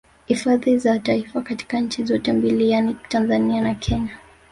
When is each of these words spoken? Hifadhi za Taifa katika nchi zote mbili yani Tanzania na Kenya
Hifadhi 0.25 0.77
za 0.77 0.99
Taifa 0.99 1.41
katika 1.41 1.79
nchi 1.79 2.05
zote 2.05 2.33
mbili 2.33 2.69
yani 2.71 2.97
Tanzania 3.09 3.61
na 3.61 3.75
Kenya 3.75 4.17